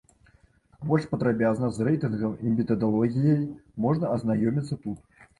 [0.91, 3.43] Больш падрабязна з рэйтынгам і метадалогіяй
[3.85, 5.21] можна азнаёміцца тут.